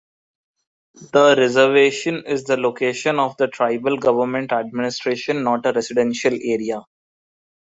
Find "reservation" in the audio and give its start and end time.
1.37-2.23